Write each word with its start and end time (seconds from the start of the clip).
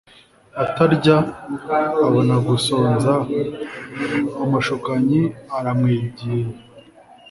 atarya 0.63 1.15
abona 2.05 2.35
gusonza 2.47 3.11
Umushukanyi 4.43 5.21
aramwegera 5.57 6.49